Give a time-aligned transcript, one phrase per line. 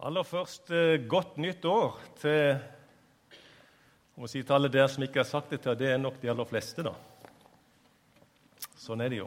[0.00, 2.56] Aller først eh, godt nytt år til,
[4.24, 5.76] si, til alle dere som ikke har sagt det til.
[5.76, 6.94] Det er nok de aller fleste, da.
[8.80, 9.26] Sånn er det jo.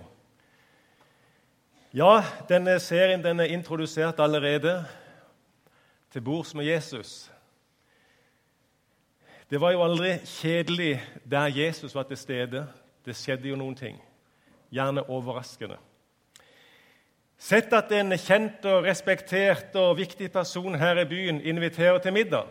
[1.94, 4.80] Ja, denne serien den er introdusert allerede
[6.10, 7.30] til bords med Jesus.
[9.46, 10.96] Det var jo aldri kjedelig
[11.30, 12.66] der Jesus var til stede.
[13.06, 14.02] Det skjedde jo noen ting.
[14.74, 15.78] Gjerne overraskende.
[17.44, 22.46] Sett at en kjent og respektert og viktig person her i byen inviterer til middag.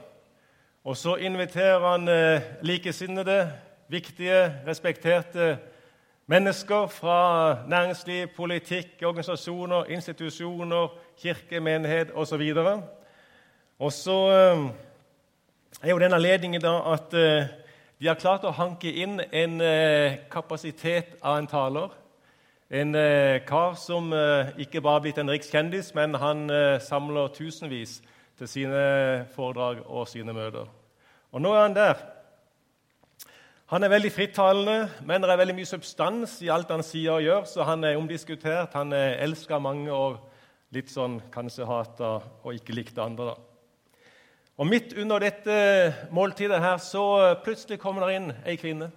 [0.84, 3.52] Og så inviterer han eh, likesinnede,
[3.88, 5.56] viktige, respekterte
[6.28, 12.52] mennesker fra næringsliv, politikk, organisasjoner, institusjoner, kirke, menighet osv.
[13.78, 14.69] Og så eh,
[15.83, 17.48] er jo den anledningen da at eh,
[17.97, 19.61] de har klart å hanke inn en
[20.28, 22.02] kapasitet av en taler
[22.73, 27.29] en eh, kar som eh, ikke bare er blitt en rikskjendis, men han eh, samler
[27.37, 27.98] tusenvis
[28.41, 28.85] til sine
[29.35, 30.71] foredrag og sine møter.
[31.37, 32.01] Og nå er han der.
[33.73, 37.27] Han er veldig frittalende, men det er veldig mye substans i alt han sier og
[37.27, 38.73] gjør, så han er omdiskutert.
[38.77, 40.17] Han er elska av mange og
[40.73, 43.34] litt sånn kanskje hata og ikke likte andre.
[43.34, 43.77] da.
[44.57, 45.55] Og Midt under dette
[46.12, 47.05] måltidet her så
[47.45, 48.92] plutselig kommer det inn ei kvinne.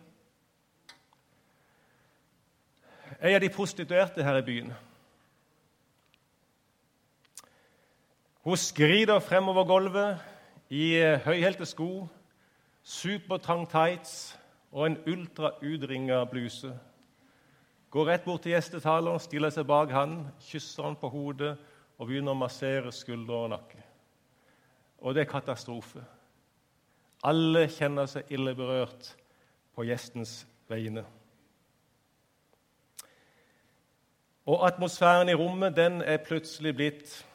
[3.26, 4.74] En av de prostituerte her i byen.
[8.46, 10.20] Hun skrider fremover gulvet
[10.70, 10.94] i
[11.26, 12.06] høyhælte sko,
[12.84, 14.36] supertrang tights
[14.72, 16.70] og en ultrautringa bluse.
[17.90, 21.56] Går rett bort til gjestetaleren, stiller seg bak han, kysser han på hodet
[21.98, 23.82] og begynner å massere skuldre og nakke.
[25.02, 26.06] Og det er katastrofe.
[27.26, 29.16] Alle kjenner seg ille berørt
[29.74, 31.08] på gjestens vegne.
[34.46, 37.26] Og atmosfæren i rommet den er plutselig blitt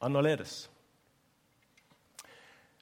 [0.00, 0.70] annerledes.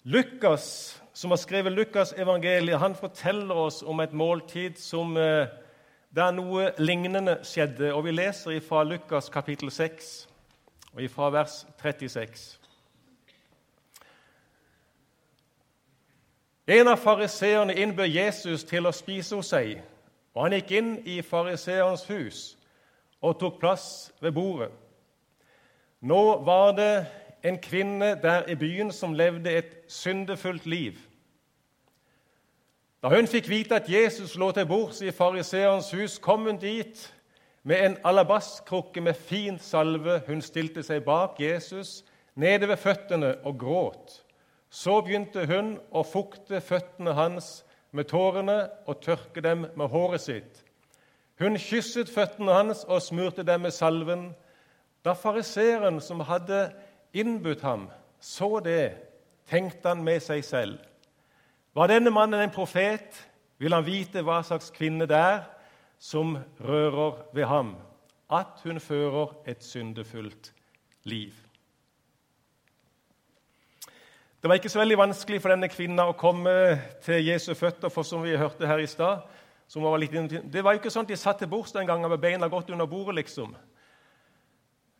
[0.02, 5.46] Lukas, som har skrevet Lukas evangeliet, han forteller oss om et måltid som, eh,
[6.14, 7.94] der noe lignende skjedde.
[7.94, 10.28] Og Vi leser fra Lukas kapittel 6
[10.92, 12.58] og fra vers 36.
[16.68, 19.82] En av fariseerne innbød Jesus til å spise hos seg,
[20.34, 22.56] og han gikk inn i fariseerens hus
[23.24, 24.70] og tok plass ved bordet.
[26.04, 27.06] Nå var det
[27.44, 30.98] en kvinne der i byen som levde et syndefullt liv.
[33.04, 37.02] Da hun fikk vite at Jesus lå til bords i fariseerens hus, kom hun dit
[37.62, 40.22] med en alabastkrukke med fin salve.
[40.26, 42.02] Hun stilte seg bak Jesus
[42.34, 44.20] nede ved føttene og gråt.
[44.70, 47.62] Så begynte hun å fukte føttene hans
[47.92, 50.63] med tårene og tørke dem med håret sitt.
[51.38, 54.28] Hun kysset føttene hans og smurte dem med salven.
[55.04, 56.68] Da fariseeren som hadde
[57.12, 57.88] innbudt ham,
[58.20, 58.94] så det,
[59.50, 60.78] tenkte han med seg selv.
[61.74, 63.18] Var denne mannen en profet,
[63.58, 65.42] vil han vite hva slags kvinne det er
[66.00, 67.74] som rører ved ham,
[68.30, 70.52] at hun fører et syndefullt
[71.04, 71.32] liv.
[74.42, 76.52] Det var ikke så veldig vanskelig for denne kvinna å komme
[77.04, 79.24] til Jesu føtter, for som vi hørte her i stad,
[79.72, 80.12] var litt,
[80.52, 82.70] det var jo ikke sånn at de satt til bords den gangen med beina godt
[82.70, 83.14] under bordet.
[83.14, 83.54] liksom.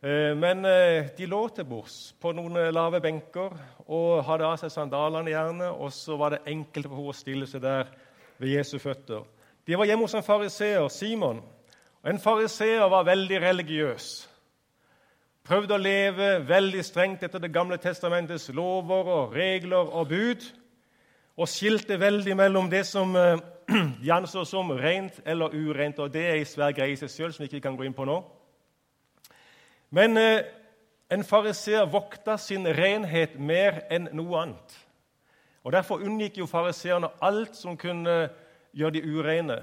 [0.05, 3.55] Eh, men eh, de lå til bords på noen eh, lave benker
[3.87, 5.31] og hadde av seg sandalene.
[5.31, 7.89] gjerne, Og så var det enkelt for henne å stille seg der
[8.37, 9.23] ved Jesu føtter.
[9.65, 11.41] De var hjemme hos en fariseer, Simon.
[12.03, 14.29] Og En fariseer var veldig religiøs.
[15.45, 20.45] Prøvde å leve veldig strengt etter Det gamle testamentets lover og regler og bud.
[21.37, 23.15] Og skilte veldig mellom det som
[24.17, 27.43] anså som rent eller urent, og det er en svær greie i seg sjøl som
[27.43, 28.19] vi ikke kan gå inn på nå.
[29.95, 30.45] Men eh,
[31.09, 34.79] en fariseer vokta sin renhet mer enn noe annet.
[35.65, 38.29] Og Derfor unngikk jo fariseerne alt som kunne
[38.75, 39.59] gjøre de ureine.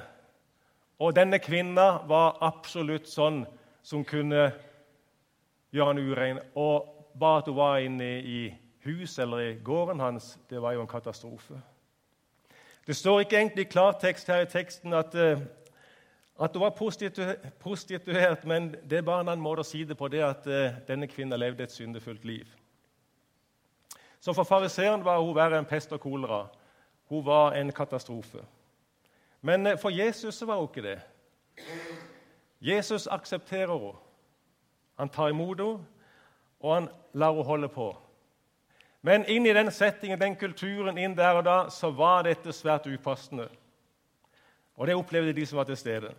[0.98, 3.44] Og denne kvinna var absolutt sånn
[3.82, 4.50] som kunne
[5.74, 6.40] gjøre han urein.
[6.54, 8.41] Og bare at hun var inne i
[8.86, 11.58] huset eller i gården hans, det var jo en katastrofe.
[12.86, 15.38] Det står ikke egentlig klartekst her i teksten at, eh,
[16.40, 16.70] at hun var
[17.60, 20.80] prostituert, men det er bare en annen måte å si det på, det at eh,
[20.88, 22.48] denne kvinnen levde et syndefullt liv.
[24.20, 26.48] Så for fariseeren var hun verre enn pest og kolera.
[27.10, 28.42] Hun var en katastrofe.
[29.40, 30.98] Men eh, for Jesus var hun ikke det.
[32.60, 33.98] Jesus aksepterer henne.
[34.98, 35.86] Han tar imot henne,
[36.60, 37.92] og han lar henne holde på.
[39.03, 42.87] Men inn i den settingen, den kulturen, inn der og da, så var dette svært
[42.87, 43.49] upassende.
[44.78, 46.13] Og det opplevde de som var til stede.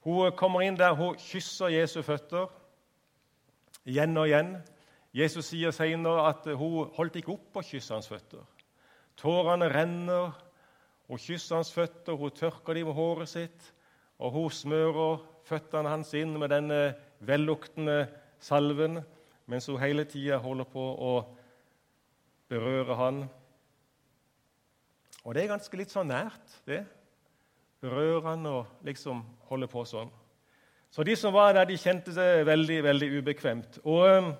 [0.00, 2.48] Hun kommer inn der, hun kysser Jesu føtter
[3.84, 4.54] igjen og igjen.
[5.16, 8.40] Jesus sier senere at hun holdt ikke opp å kysse hans føtter.
[9.20, 10.32] Tårene renner,
[11.10, 13.72] hun kysser hans føtter, hun tørker dem med håret sitt,
[14.20, 16.80] og hun smører føttene hans inn med denne
[17.26, 18.04] velluktende
[18.40, 19.00] salven,
[19.50, 21.12] mens hun hele tida holder på å
[22.50, 23.24] berøre han.
[25.24, 26.82] Og det er ganske litt sånn nært, det.
[27.80, 30.10] Berøre han og liksom holde på sånn.
[30.90, 33.78] Så de som var der, de kjente seg veldig, veldig ubekvemt.
[33.86, 34.32] Og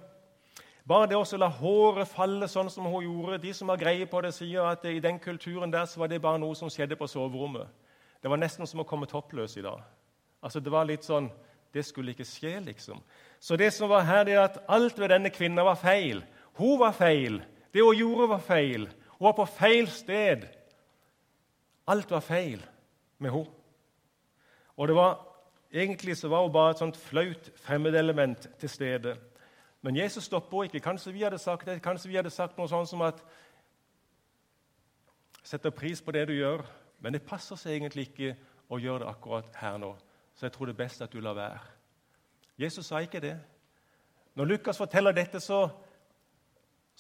[0.89, 4.23] bare det å la håret falle sånn som hun gjorde De som har greie på
[4.25, 7.07] det, sier at i den kulturen der så var det bare noe som skjedde på
[7.07, 7.69] soverommet.
[8.21, 9.85] Det var nesten som å komme toppløs i dag.
[10.43, 11.31] Altså Det var litt sånn
[11.71, 12.99] Det skulle ikke skje, liksom.
[13.39, 16.25] Så det som var her, det er at alt ved denne kvinna var feil.
[16.59, 17.39] Hun var feil.
[17.75, 18.87] Det hun gjorde, var feil.
[19.19, 20.47] Hun var på feil sted.
[21.87, 22.63] Alt var feil
[23.19, 23.57] med henne.
[24.77, 25.19] Og det var,
[25.73, 29.17] egentlig så var hun bare et sånt flaut fremmedelement til stede.
[29.83, 30.81] Men Jesus stopper ikke.
[30.81, 33.21] Kanskje vi hadde sagt det, kanskje vi hadde sagt noe sånt som at
[35.43, 36.61] Setter pris på det du gjør,
[37.01, 38.35] men det passer seg egentlig ikke
[38.71, 39.95] å gjøre det akkurat her nå.
[40.37, 41.63] Så jeg tror det er best at du lar være.
[42.61, 43.39] Jesus sa ikke det.
[44.37, 45.65] Når Lukas forteller dette, så,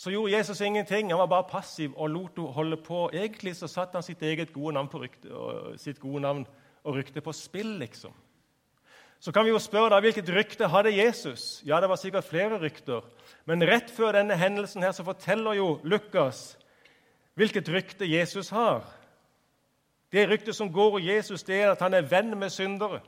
[0.01, 1.11] så gjorde Jesus ingenting.
[1.13, 3.11] Han var bare passiv og lot henne holde på.
[3.13, 5.29] Egentlig så satte han sitt eget gode navn, rykte,
[5.77, 6.47] sitt gode navn
[6.85, 8.15] og rykte på spill, liksom.
[9.21, 11.63] Så kan vi jo spørre da, Hvilket rykte hadde Jesus?
[11.67, 13.05] Ja, det var sikkert flere rykter.
[13.45, 16.57] Men rett før denne hendelsen her så forteller jo Lukas
[17.37, 18.89] hvilket rykte Jesus har.
[20.13, 23.03] Det ryktet som går om Jesus, det er at han er venn med syndere.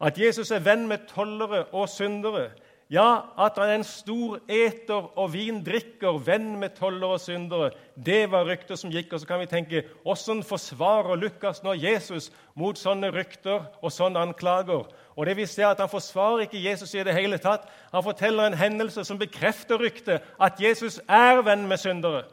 [0.00, 2.50] At Jesus er venn med tollere og syndere.
[2.90, 7.68] Ja, at han er en stor eter og vindrikker, venn med tollere og syndere.
[7.94, 9.12] Det var ryktet som gikk.
[9.14, 14.26] Og så kan vi tenke hvordan forsvarer Lukas nå Jesus mot sånne rykter og sånne
[14.26, 14.90] anklager?
[15.14, 17.70] Og det vi ser at Han forsvarer ikke Jesus i det hele tatt.
[17.94, 22.24] Han forteller en hendelse som bekrefter ryktet, at Jesus er venn med syndere.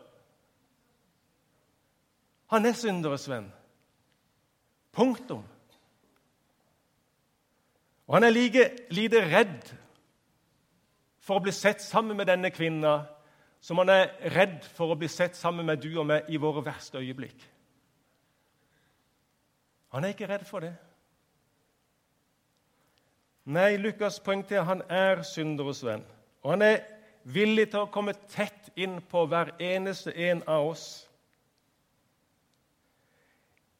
[2.50, 3.52] Han er synderes venn.
[4.92, 5.44] Punktum.
[8.08, 9.76] Og han er like lite redd
[11.28, 13.02] for å bli sett sammen med denne kvinna
[13.60, 16.64] som han er redd for å bli sett sammen med du og meg i våre
[16.64, 17.42] verste øyeblikk.
[19.92, 20.76] Han er ikke redd for det.
[23.48, 26.04] Nei, Lukas poengterer han er synderes venn.
[26.44, 26.82] Og han er
[27.28, 30.88] villig til å komme tett inn på hver eneste en av oss.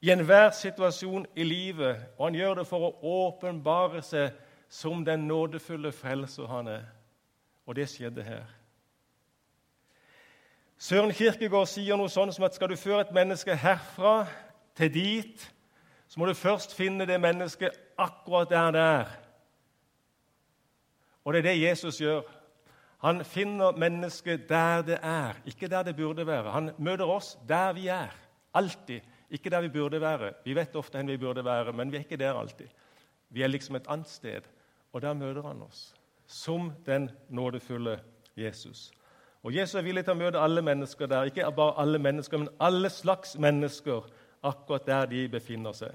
[0.04, 4.36] I enhver situasjon i livet, og han gjør det for å åpenbare seg
[4.70, 6.86] som den nådefulle frelser han er.
[7.68, 8.46] Og det skjedde her.
[10.78, 14.22] Søren Kirkegård sier noe sånn som at skal du føre et menneske herfra
[14.78, 15.46] til dit,
[16.08, 19.16] så må du først finne det mennesket akkurat der det er.
[21.26, 22.30] Og det er det Jesus gjør.
[23.04, 26.54] Han finner mennesket der det er, ikke der det burde være.
[26.54, 28.14] Han møter oss der vi er.
[28.56, 29.02] Alltid.
[29.30, 30.32] Ikke der vi burde være.
[30.46, 32.70] Vi vet ofte hvor vi burde være, men vi er ikke der alltid.
[33.30, 34.42] Vi er liksom et annet sted,
[34.94, 35.97] og der møter han oss
[36.28, 38.00] som den nådefulle
[38.38, 38.92] Jesus.
[39.44, 41.30] Og Jesus er villig til å møte alle mennesker der.
[41.30, 44.10] Ikke bare alle mennesker, men alle slags mennesker
[44.44, 45.94] akkurat der de befinner seg.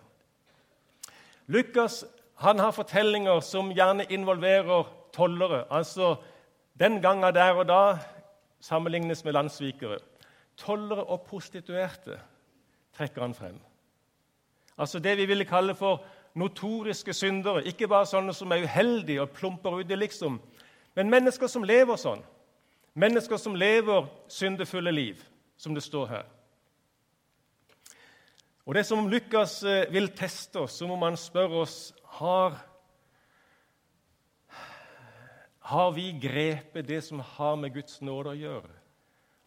[1.46, 2.04] Lukas
[2.42, 5.64] han har fortellinger som gjerne involverer tollere.
[5.70, 6.16] Altså
[6.80, 7.98] den gangen der og da
[8.60, 9.98] sammenlignes med landssvikere.
[10.56, 12.18] Tollere og prostituerte
[12.96, 13.60] trekker han frem.
[14.78, 17.64] Altså det vi ville kalle for notoriske syndere.
[17.68, 20.40] Ikke bare sånne som er uheldige og plumper uti, liksom,
[20.96, 22.22] men mennesker som lever sånn.
[22.94, 25.22] Mennesker som lever syndefulle liv,
[25.56, 26.26] som det står her.
[28.66, 31.78] Og Det er som om Lukas eh, vil teste oss, som om han spør oss
[32.20, 32.54] har,
[35.72, 38.76] har vi grepet det som har med Guds nåde å gjøre.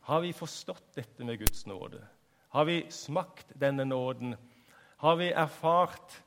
[0.09, 2.01] Har vi forstått dette med Guds nåde?
[2.49, 4.35] Har vi smakt denne nåden?
[4.97, 6.19] Har vi erfart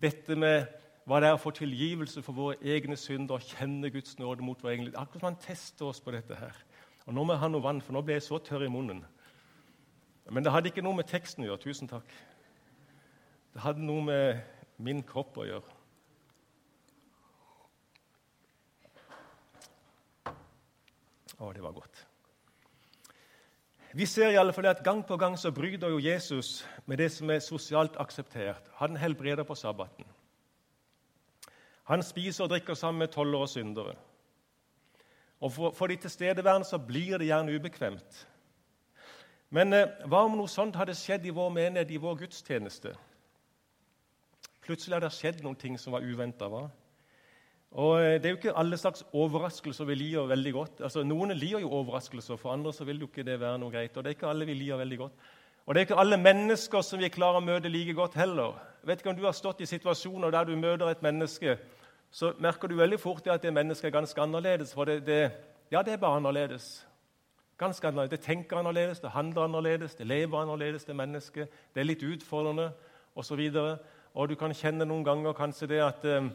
[0.00, 0.66] dette med
[1.08, 4.60] hva det er å få tilgivelse for våre egne synder og kjenne Guds nåde mot
[4.62, 4.96] vår egen liv.
[4.98, 6.56] Akkurat som han tester oss på dette her.
[7.06, 9.00] Og Nå må jeg ha noe vann, for nå ble jeg så tørr i munnen.
[10.30, 11.62] Men det hadde ikke noe med teksten å gjøre.
[11.64, 12.12] Tusen takk.
[13.50, 15.78] Det hadde noe med min kropp å gjøre.
[21.40, 22.04] Å, det var godt.
[23.94, 27.10] Vi ser i alle fall at Gang på gang så bryter jo Jesus med det
[27.12, 28.70] som er sosialt akseptert.
[28.74, 30.04] Han helbreder på sabbaten.
[31.84, 33.94] Han spiser og drikker sammen med toller og syndere.
[35.40, 38.26] Og For, for de tilstedeværende så blir det gjerne ubekvemt.
[39.50, 42.92] Men eh, hva om noe sånt hadde skjedd i vår menighet, i vår gudstjeneste?
[44.62, 46.46] Plutselig hadde det skjedd noen ting som var uventa.
[47.70, 50.80] Og eh, Det er jo ikke alle slags overraskelser vi liker veldig godt.
[50.80, 53.96] Altså, Noen liker jo overraskelser, for andre så vil jo ikke det være noe greit.
[53.96, 55.12] Og det er ikke alle vi liker veldig godt.
[55.66, 58.58] Og det er ikke alle mennesker som vi klarer å møte like godt heller.
[58.80, 61.58] Jeg vet ikke om du har stått i situasjoner der du møter et menneske,
[62.10, 64.74] så merker du veldig fort at det mennesket er ganske annerledes.
[64.74, 65.30] For det, det,
[65.70, 66.86] ja, det er bare annerledes.
[67.58, 68.10] Ganske annerledes.
[68.10, 71.48] Det tenker annerledes, det handler annerledes, det lever annerledes, det mennesket.
[71.74, 72.72] Det er litt utfordrende
[73.14, 73.38] osv.
[73.38, 73.76] Og, så
[74.14, 76.32] og du kan kjenne noen ganger kanskje det at eh,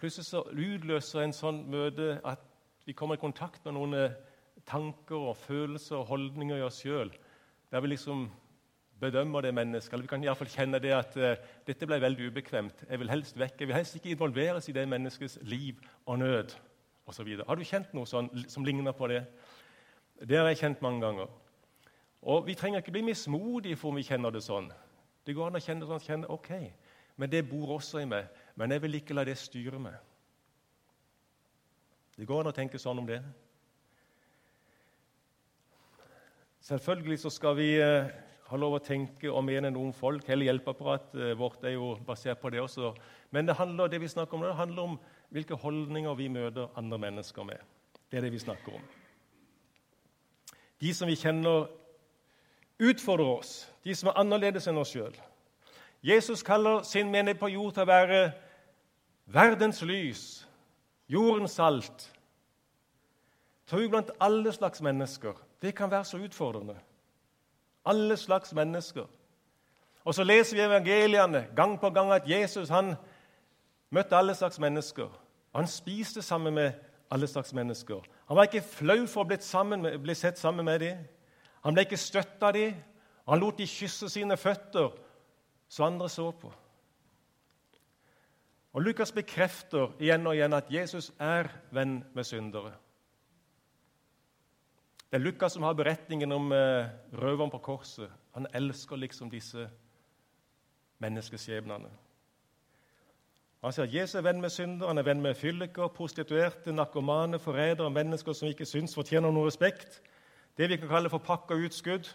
[0.00, 2.42] plutselig så utløser en sånn møte at
[2.88, 4.16] vi kommer i kontakt med noen eh,
[4.68, 7.12] tanker og følelser og holdninger i oss sjøl,
[7.70, 8.28] der vi liksom
[9.00, 9.92] bedømmer det mennesket.
[9.94, 11.30] Eller vi kan iallfall kjenne det at uh,
[11.66, 12.82] dette ble veldig ubekvemt.
[12.84, 13.62] Jeg vil helst vekk.
[13.62, 16.52] Jeg vil helst ikke involveres i det menneskets liv og nød
[17.08, 17.30] osv.
[17.46, 19.22] Har du kjent noe sånn som ligner på det?
[20.20, 21.32] Det har jeg kjent mange ganger.
[22.22, 24.68] Og Vi trenger ikke bli mismodige for om vi kjenner det sånn.
[25.24, 26.50] Det går an å kjenne sånn, kjenne, ok,
[27.16, 28.28] men det bor også i meg.
[28.60, 29.94] Men jeg vil ikke la det styre meg.
[32.12, 33.22] Det går an å tenke sånn om det.
[36.68, 38.10] Selvfølgelig så skal vi eh,
[38.50, 40.26] ha lov å tenke og mene noe om folk.
[40.28, 42.92] Hele hjelpeapparatet eh, vårt er jo basert på det også.
[43.32, 44.98] Men det, handler, det vi snakker om, det handler om
[45.32, 47.64] hvilke holdninger vi møter andre mennesker med.
[48.12, 48.84] Det er det vi snakker om.
[50.84, 51.70] De som vi kjenner,
[52.76, 53.56] utfordrer oss.
[53.88, 55.16] De som er annerledes enn oss sjøl.
[56.04, 58.22] Jesus kaller sin menighet på jord til å være
[59.32, 60.48] verdens lys,
[61.08, 62.08] jordens salt.
[63.70, 65.32] Tro blant alle slags mennesker.
[65.62, 66.76] Det kan være så utfordrende.
[67.86, 69.06] Alle slags mennesker.
[70.04, 72.94] Og så leser vi evangeliene gang på gang at Jesus han
[73.90, 75.08] møtte alle slags mennesker.
[75.54, 76.72] Han spiste sammen med
[77.10, 78.00] alle slags mennesker.
[78.26, 79.38] Han var ikke flau for å bli,
[79.76, 80.98] med, bli sett sammen med dem.
[81.64, 82.74] Han ble ikke støtt av dem.
[83.28, 84.90] Han lot de kysse sine føtter
[85.68, 86.52] så andre så på.
[88.72, 92.72] Og Lukas bekrefter igjen og igjen at Jesus er venn med syndere.
[95.10, 98.10] Det er Lukas som har beretningen om eh, røveren på korset.
[98.34, 99.66] Han elsker liksom disse
[101.02, 101.90] menneskeskjebnene.
[103.60, 107.38] Han sier at Jesus er venn med syndere, han er venn med fylliker, prostituerte, narkomane,
[107.38, 109.98] forrædere, mennesker som ikke syns fortjener noe respekt.
[110.56, 112.08] Det vi kan kalle for pakka utskudd.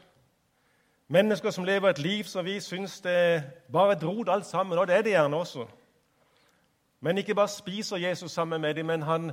[1.08, 4.78] Mennesker som lever et liv som vi syns det er bare et rot alt sammen,
[4.78, 5.68] og det er det gjerne også.
[7.06, 9.32] Men ikke bare spiser Jesus sammen med dem, men han,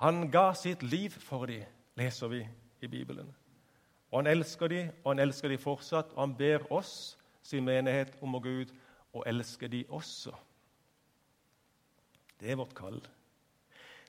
[0.00, 1.66] han ga sitt liv for dem,
[2.00, 2.46] leser vi
[2.80, 3.34] i Bibelen.
[4.10, 8.16] Og Han elsker dem, og han elsker dem fortsatt, og han ber oss, sin menighet,
[8.22, 8.72] om å gå ut
[9.12, 10.32] og elske dem også.
[12.40, 13.02] Det er vårt kall.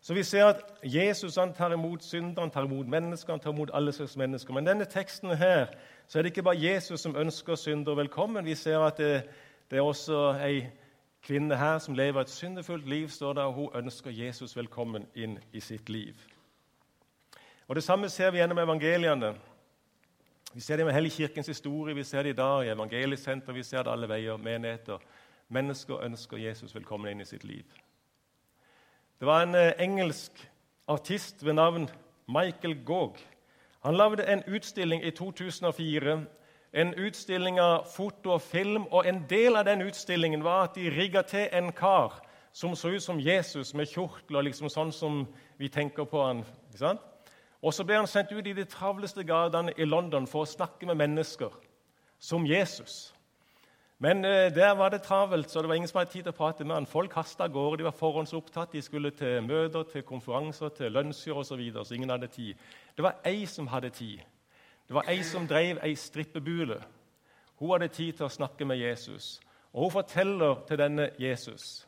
[0.01, 3.51] Så vi ser at Jesus han tar imot syndere, han tar imot mennesker, han tar
[3.51, 4.53] imot alle slags mennesker.
[4.53, 5.67] Men denne teksten her,
[6.07, 8.45] så er det ikke bare Jesus som ønsker syndere velkommen.
[8.45, 9.23] Vi ser at det,
[9.71, 10.63] det er også ei
[11.23, 15.39] kvinne her som lever et syndefullt liv, står der, og hun ønsker Jesus velkommen inn
[15.53, 16.15] i sitt liv.
[17.67, 19.35] Og Det samme ser vi gjennom evangeliene.
[20.53, 23.63] Vi ser det med hele kirkens historie, vi ser det i dag i Evangeliesenteret, vi
[23.63, 24.97] ser det alle veier, menigheter.
[25.47, 27.63] Mennesker ønsker Jesus velkommen inn i sitt liv.
[29.19, 30.49] Det var en eh, engelsk
[30.87, 31.89] artist ved navn
[32.27, 33.17] Michael Gaug.
[33.83, 36.25] Han lagde en utstilling i 2004,
[36.73, 38.85] en utstilling av foto og film.
[38.91, 42.21] og En del av den utstillingen var at de rigga til en kar
[42.53, 45.25] som så ut som Jesus, med kjortel liksom sånn som
[45.57, 46.43] vi tenker på han.
[47.61, 50.85] Og Så ble han sendt ut i de travleste gatene i London for å snakke
[50.85, 51.51] med mennesker
[52.19, 53.13] som Jesus.
[54.01, 56.37] Men eh, der var det travelt, så det var ingen som hadde tid til å
[56.37, 56.87] prate med han.
[56.89, 61.37] Folk hasta av gårde, de var forhåndsopptatt, de skulle til møter, til konferanser, til lunsjer
[61.37, 61.51] osv.
[61.51, 62.57] Så, videre, så ingen hadde tid.
[62.97, 64.23] Det var ei som hadde tid.
[64.91, 66.75] Det var ei som drev ei strippebule.
[67.55, 69.37] Hun hadde tid til å snakke med Jesus.
[69.71, 71.87] Og Hun forteller til denne Jesus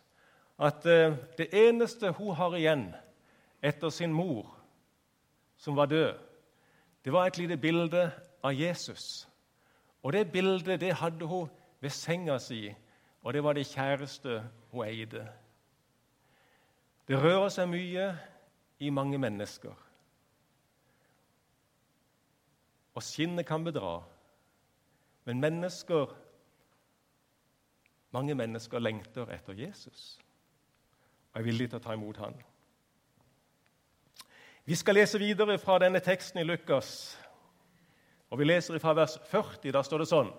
[0.55, 2.85] at uh, det eneste hun har igjen
[3.59, 4.47] etter sin mor,
[5.57, 6.13] som var død,
[7.03, 8.05] det var et lite bilde
[8.43, 9.27] av Jesus.
[10.03, 11.49] Og det bildet det hadde hun
[11.81, 12.69] ved senga si,
[13.23, 15.27] og det var det kjæreste hun eide.
[17.07, 18.13] Det rører seg mye
[18.79, 19.75] i mange mennesker.
[22.93, 24.03] Og skinnet kan bedra.
[25.25, 26.15] Men mennesker,
[28.11, 30.19] mange mennesker lengter etter Jesus
[31.33, 32.35] og er villige til å ta imot han.
[34.65, 37.17] Vi skal lese videre fra denne teksten i Lukas.
[38.29, 39.71] Og Vi leser fra vers 40.
[39.71, 40.29] Da står det sånn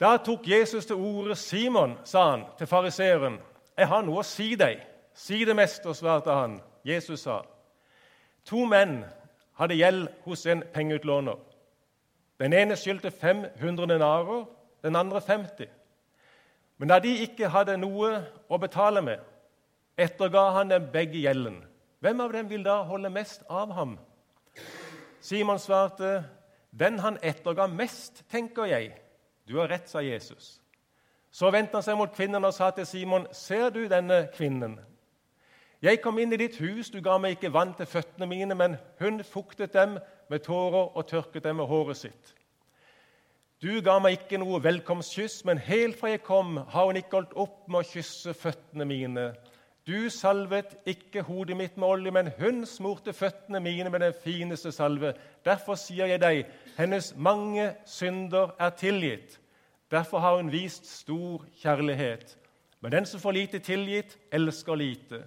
[0.00, 1.34] da tok Jesus til orde.
[1.34, 3.38] 'Simon', sa han til fariseeren,
[3.78, 4.82] 'jeg har noe å si deg.'
[5.14, 6.60] 'Si det, mester', svarte han.
[6.84, 7.42] Jesus sa,
[8.44, 9.04] 'To menn
[9.54, 11.38] hadde gjeld hos en pengeutlåner.'
[12.38, 14.44] 'Den ene skyldte 500 denarer,
[14.82, 15.68] den andre 50.'
[16.78, 19.20] Men da de ikke hadde noe å betale med,
[19.96, 21.62] etterga han dem begge gjelden.
[22.02, 23.98] Hvem av dem vil da holde mest av ham?
[25.20, 26.24] Simon svarte,
[26.72, 29.00] 'Den han etterga mest, tenker jeg.'
[29.48, 30.60] Du har rett, sa Jesus.
[31.30, 34.93] Så vendte han seg mot kvinnen og sa til Simon, 'Ser du denne kvinnen?'
[35.84, 38.78] Jeg kom inn i ditt hus, du ga meg ikke vann til føttene mine, men
[39.02, 39.98] hun fuktet dem
[40.32, 42.30] med tårer og tørket dem med håret sitt.
[43.60, 47.36] Du ga meg ikke noe velkomstkyss, men helt fra jeg kom, har hun ikke holdt
[47.36, 49.26] opp med å kysse føttene mine.
[49.84, 54.72] Du salvet ikke hodet mitt med olje, men hun smurte føttene mine med den fineste
[54.72, 55.12] salve.
[55.44, 56.48] Derfor sier jeg deg,
[56.78, 59.36] hennes mange synder er tilgitt.
[59.92, 62.38] Derfor har hun vist stor kjærlighet.
[62.80, 65.26] Men den som får lite tilgitt, elsker lite.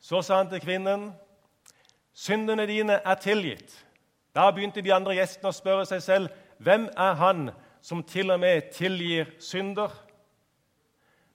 [0.00, 1.12] Så sa han til kvinnen,
[2.12, 3.86] 'Syndene dine er tilgitt.'
[4.34, 6.28] Da begynte de andre gjestene å spørre seg selv,
[6.58, 7.50] 'Hvem er han
[7.80, 10.04] som til og med tilgir synder?'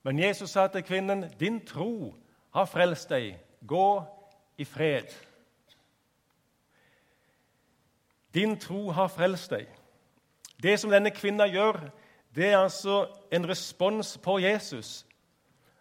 [0.04, 2.16] Men Jesus sa til kvinnen, 'Din tro
[2.54, 3.40] har frelst deg.
[3.68, 4.04] Gå
[4.58, 5.16] i fred.'
[8.34, 9.68] Din tro har frelst deg.
[10.64, 11.90] Det som denne kvinna gjør,
[12.36, 15.06] det er altså en respons på Jesus.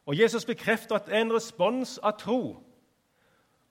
[0.07, 2.72] Og Jesus bekrefter at det er en respons av tro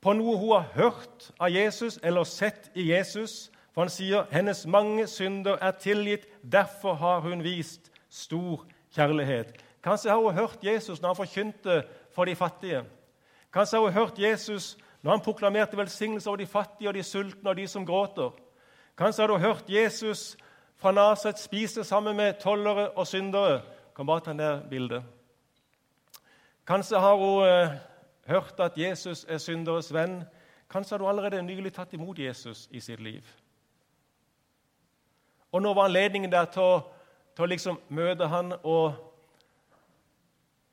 [0.02, 3.52] på noe hun har hørt av Jesus eller sett i Jesus.
[3.72, 8.66] For han sier hennes mange synder er tilgitt, derfor har hun vist stor
[8.96, 9.54] kjærlighet.
[9.84, 11.84] Kanskje har hun hørt Jesus når han forkynte
[12.16, 12.84] for de fattige.
[13.54, 17.50] Kanskje har hun hørt Jesus når han proklamerte velsignelse over de fattige og de sultne
[17.50, 18.32] og de som gråter.
[18.98, 20.38] Kanskje har du hørt Jesus
[20.78, 23.62] fra Naset spise sammen med tollere og syndere.
[23.96, 25.04] Kan bare ta ned bildet.
[26.68, 27.78] Kanskje har hun eh,
[28.28, 30.24] hørt at Jesus er synderes venn.
[30.70, 33.26] Kanskje har du allerede nylig tatt imot Jesus i sitt liv.
[35.52, 36.76] Og nå var anledningen der til å,
[37.36, 38.94] til å liksom møte han og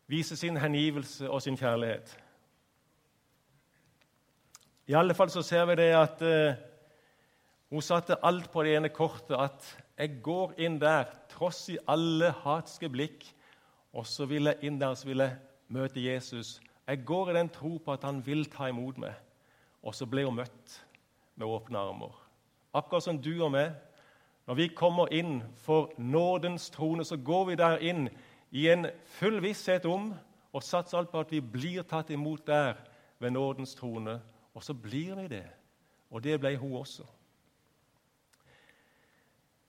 [0.09, 2.15] vise sin hengivelse og sin kjærlighet.
[4.89, 6.55] I alle fall så ser vi det at eh,
[7.69, 9.37] hun satte alt på det ene kortet.
[9.37, 9.67] At
[9.99, 13.27] jeg går inn der tross i alle hatske blikk,
[13.93, 15.37] og så vil jeg inn der så vil jeg
[15.69, 16.57] møte Jesus
[16.89, 19.13] jeg går i den tro på at han vil ta imot meg.
[19.85, 20.79] Og så ble hun møtt
[21.37, 22.15] med åpne armer.
[22.75, 23.75] Akkurat som du og meg.
[24.49, 28.09] Når vi kommer inn for nådens trone, så går vi der inn
[28.51, 30.15] i en full visshet om
[30.53, 32.81] og satser alt på at vi blir tatt imot der
[33.21, 34.21] ved nådens trone.
[34.55, 35.45] Og så blir vi det.
[36.11, 37.05] Og det ble hun også.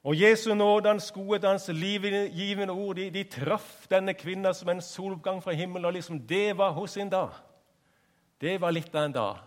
[0.03, 4.81] Og Jesu nåde, hans godhet, hans livgivende ord de, de traff denne kvinna som en
[4.81, 5.85] soloppgang fra himmelen.
[5.85, 7.27] og liksom, Det var hos sin da.
[8.41, 9.37] Det var litt av en dag.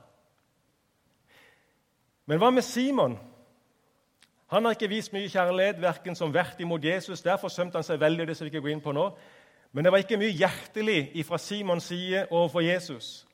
[2.27, 3.19] Men hva med Simon?
[4.47, 7.23] Han har ikke vist mye kjærlighet, verken som vert imot Jesus.
[7.23, 8.27] Derfor sømte han seg veldig.
[8.27, 9.09] det skal vi ikke gå inn på nå.
[9.73, 13.27] Men det var ikke mye hjertelig fra Simons side overfor Jesus.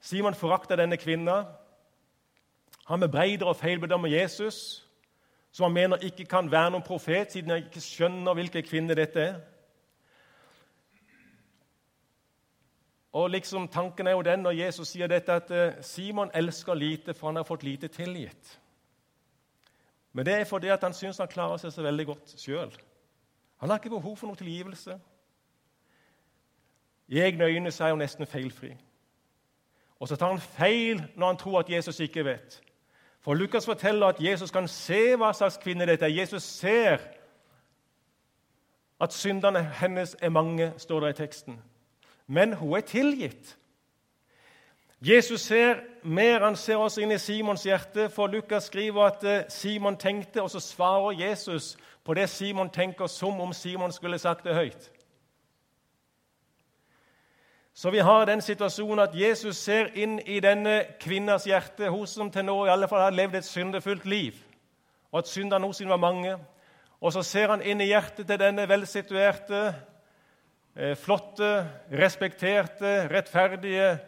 [0.00, 1.44] Simon forakta denne kvinna.
[2.86, 4.83] Han bebreider og feilbedømmer Jesus
[5.54, 9.20] som han mener ikke kan være noen profet, siden han ikke skjønner hvilken kvinne dette
[9.22, 9.36] er.
[13.14, 17.14] Og liksom Tanken er jo den når Jesus sier dette, at eh, Simon elsker lite,
[17.14, 18.56] for han har fått lite tilgitt.
[20.12, 22.74] Men det er fordi at han syns han klarer seg så veldig godt sjøl.
[23.62, 24.98] Han har ikke behov for noen tilgivelse.
[27.14, 28.74] I egne øyne så er han nesten feilfri.
[30.02, 32.63] Og så tar han feil når han tror at Jesus ikke vet.
[33.24, 36.12] For Lukas forteller at Jesus kan se hva slags kvinne dette er.
[36.12, 36.98] Jesus ser
[39.00, 41.60] at syndene hennes er mange, står det i teksten.
[42.26, 43.56] Men hun er tilgitt.
[45.00, 49.42] Jesus ser mer, han ser også inn i Simons hjerte, for Lukas skriver at eh,
[49.48, 54.44] Simon tenkte, og så svarer Jesus på det Simon tenker, som om Simon skulle sagt
[54.44, 54.90] det høyt.
[57.74, 62.30] Så vi har den situasjonen at Jesus ser inn i denne kvinnas hjerte, hun som
[62.30, 64.38] til nå i alle fall har levd et syndefullt liv,
[65.10, 66.36] og at syndene hos henne var mange.
[67.02, 69.64] Og så ser han inn i hjertet til denne velsituerte,
[70.76, 73.98] eh, flotte, respekterte, rettferdige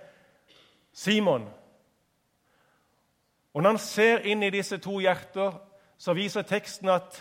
[0.93, 1.49] Simon.
[3.55, 5.59] Og når han ser inn i disse to hjerter,
[5.99, 7.19] så viser teksten at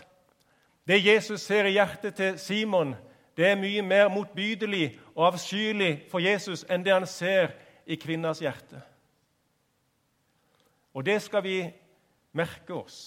[0.87, 2.95] det Jesus ser i hjertet til Simon,
[3.37, 7.51] det er mye mer motbydelig og avskyelig for Jesus enn det han ser
[7.85, 8.79] i kvinnas hjerte.
[10.95, 11.57] Og det skal vi
[12.31, 12.99] merke oss.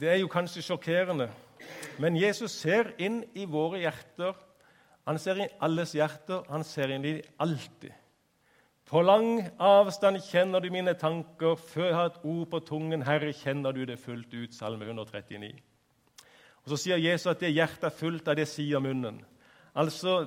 [0.00, 1.30] Det er jo kanskje sjokkerende,
[2.00, 4.36] men Jesus ser inn i våre hjerter.
[5.08, 7.92] Han ser inn i alles hjerter, han ser inn i alltid.
[8.90, 13.04] På lang avstand kjenner du mine tanker, før jeg har et ord på tungen.
[13.06, 14.54] Herre, kjenner du det fullt ut?
[14.54, 15.52] Salme 139.
[16.64, 19.20] Og Så sier Jesus at det hjertet er fullt av det sier munnen.
[19.78, 20.24] Altså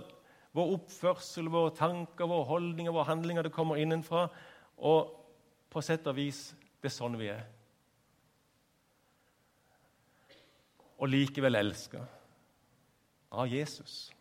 [0.56, 4.30] vår oppførsel, våre tanker, våre holdninger, våre handlinger, det kommer innenfra.
[4.80, 5.12] Og
[5.70, 7.44] på sett og vis det er sånn vi er.
[11.04, 12.08] Og likevel elsker
[13.34, 14.13] av Jesus.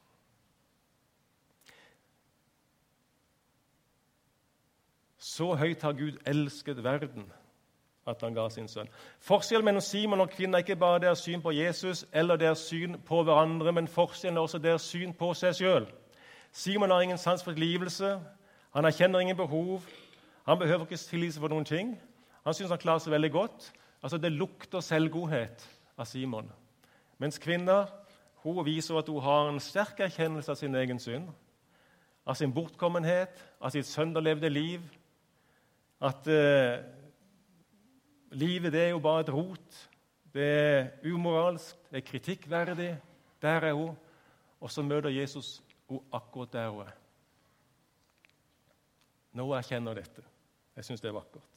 [5.22, 7.28] Så høyt har Gud elsket verden
[8.10, 8.88] at han ga sin sønn.
[9.22, 12.96] Forskjellen mellom Simon og kvinna er ikke bare deres syn på Jesus eller deres syn
[13.06, 15.86] på hverandre, men forskjellen er også deres syn på seg sjøl.
[16.52, 18.16] Simon har ingen sans for tilgivelse,
[18.72, 19.82] han erkjenner ingen behov.
[20.46, 22.00] Han behøver ikke tilgivelse for noen ting.
[22.44, 23.72] Han syns han klarer seg veldig godt.
[24.02, 26.50] Altså, Det lukter selvgodhet av Simon.
[27.18, 27.86] Mens kvinner
[28.42, 31.28] hun viser at hun har en sterk erkjennelse av sin egen synd,
[32.26, 34.80] av sin bortkommenhet, av sitt sønderlevde liv.
[36.02, 36.82] At eh,
[38.34, 39.78] livet det er jo bare et rot.
[40.32, 42.96] Det er umoralsk, det er kritikkverdig.
[43.42, 43.96] Der er hun.
[44.60, 46.92] Og så møter Jesus henne akkurat der hun er.
[49.32, 50.22] Når hun erkjenner dette.
[50.76, 51.48] Jeg syns det er vakkert.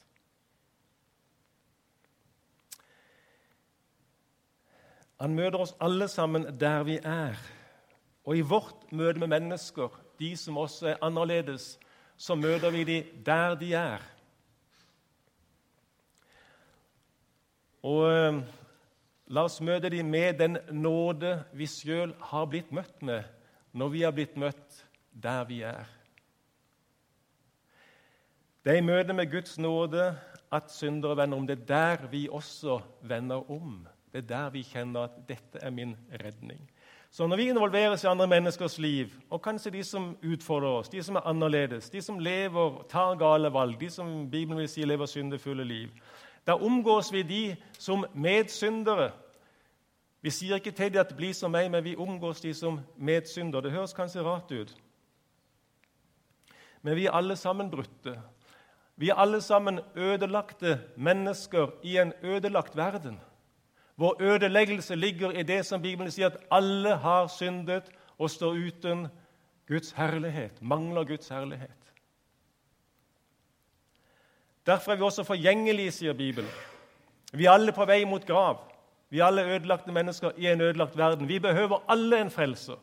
[5.20, 7.38] Han møter oss alle sammen der vi er.
[8.24, 11.78] Og i vårt møte med mennesker, de som også er annerledes,
[12.16, 14.15] så møter vi dem der de er.
[17.86, 18.40] Og eh,
[19.30, 23.26] la oss møte dem med den nåde vi sjøl har blitt møtt med
[23.76, 24.80] når vi har blitt møtt
[25.12, 25.84] der vi er.
[28.64, 30.08] Det er i møte med Guds nåde
[30.52, 31.46] at syndere vender om.
[31.46, 33.84] Det er der vi også vender om.
[34.12, 36.66] Det er der vi kjenner at 'dette er min redning'.
[37.10, 41.02] Så når vi involveres i andre menneskers liv, og kanskje de som utfordrer oss, de
[41.02, 45.06] som er annerledes, de som lever, tar gale valg, de som Bibelen vil si lever
[45.06, 45.88] syndefulle liv,
[46.46, 49.10] da omgås vi de som medsyndere.
[50.22, 53.62] Vi sier ikke til dem at 'bli som meg', men vi omgås de som medsyndere.
[53.62, 54.74] Det høres kanskje rart ut,
[56.82, 58.22] men vi er alle sammen brutte.
[58.96, 63.20] Vi er alle sammen ødelagte mennesker i en ødelagt verden.
[63.96, 69.08] Vår ødeleggelse ligger i det som Bibelen sier, at alle har syndet og står uten
[69.68, 71.85] Guds herlighet, mangler Guds herlighet.
[74.66, 76.50] Derfor er vi også forgjengelige, sier Bibelen.
[77.32, 78.58] Vi er alle på vei mot grav.
[79.10, 81.28] Vi er alle ødelagte mennesker i en ødelagt verden.
[81.28, 82.78] Vi behøver alle en frelser.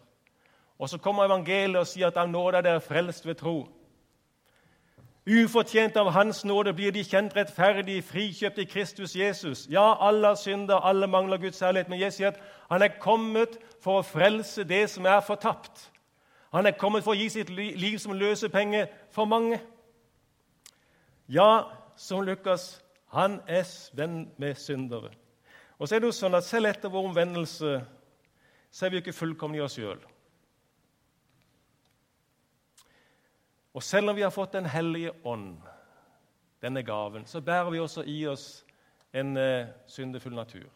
[0.80, 3.68] Og så kommer evangeliet og sier at av nåde er dere frelst ved tro.
[5.24, 9.68] Ufortjent av Hans nåde blir de kjent rettferdig, frikjøpt i Kristus Jesus.
[9.72, 12.42] Ja, alle har synder, alle mangler Guds herlighet, men Jesus sier at
[12.72, 15.90] han er kommet for å frelse det som er fortapt.
[16.52, 19.62] Han er kommet for å gi sitt liv som løsepenge for mange.
[21.28, 25.12] Ja, som Lukas, han er venn med syndere.
[25.78, 27.78] Og så er det jo sånn at Selv etter vår omvendelse
[28.74, 30.00] så er vi ikke fullkomne i oss sjøl.
[33.74, 35.58] Og selv om vi har fått Den hellige ånd,
[36.62, 38.66] denne gaven, så bærer vi også i oss
[39.14, 40.70] en eh, syndefull natur.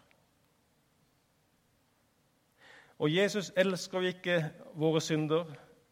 [3.00, 4.38] Og Jesus elsker jo ikke
[4.76, 5.46] våre synder,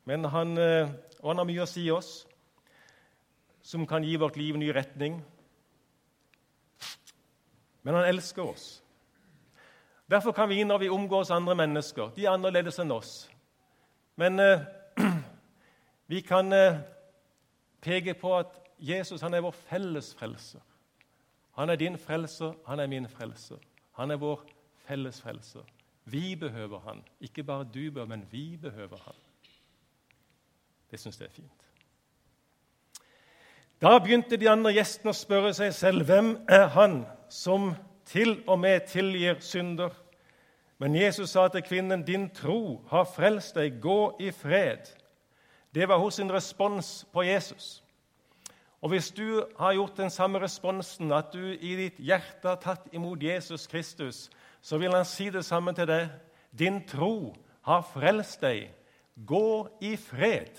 [0.05, 0.89] men han, uh,
[1.19, 2.25] og han har mye å si oss
[3.65, 5.17] som kan gi vårt liv ny retning.
[7.81, 8.83] Men han elsker oss.
[10.05, 13.13] Derfor kan vi, når vi omgås andre mennesker De er annerledes enn oss.
[14.21, 14.61] Men eh,
[16.11, 16.53] vi kan
[17.81, 20.61] peker på at Jesus han er vår felles frelser.
[21.55, 23.61] Han er din frelser, han er min frelser.
[23.95, 24.43] Han er vår
[24.85, 25.65] felles frelser.
[26.05, 27.03] Vi behøver han.
[27.19, 29.21] Ikke bare du bør, men vi behøver han.
[30.91, 31.64] Det syns jeg er fint.
[33.81, 37.73] Da begynte de andre gjestene å spørre seg selv hvem er han som
[38.07, 39.91] til og med tilgir synder.
[40.79, 43.81] Men Jesus sa til kvinnen, 'Din tro har frelst deg.
[43.81, 44.95] Gå i fred.'
[45.75, 47.83] Det var hos en respons på Jesus.
[48.81, 52.87] Og Hvis du har gjort den samme responsen, at du i ditt hjerte har tatt
[52.93, 54.29] imot Jesus Kristus,
[54.61, 56.09] så vil han si det samme til deg.
[56.59, 58.71] Din tro har frelst deg.
[59.25, 60.53] Gå i fred.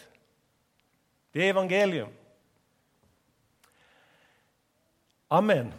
[1.34, 2.08] Det er evangelium.
[5.30, 5.72] Amen.